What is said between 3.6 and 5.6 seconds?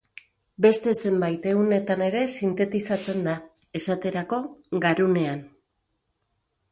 esaterako, garunean.